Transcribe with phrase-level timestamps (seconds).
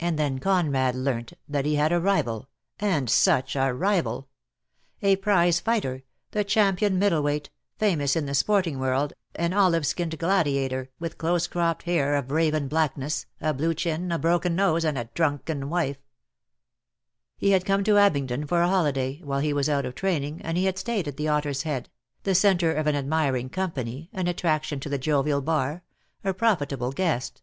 [0.00, 2.48] And then Conrad learnt that he had a rival,
[2.80, 4.28] and such a rival!
[5.00, 10.18] A prize fighter, the champion middle weight, famous in the sporting world, an olive skinned
[10.18, 12.40] gladiator, with close cropped hair of DEAD LOVE HAS CHAINS.
[12.40, 15.98] Si raven blackness, a blue chin, a broken nose, and a drunken ^vife,
[17.36, 20.58] He had come to Abingdon for a holiday, while he was out of training, and
[20.58, 21.90] he had stayed at the "Otter's Head,"
[22.24, 25.84] the centre of an ad miring company, an attraction to the jovial bar,
[26.24, 27.40] a profitable guest.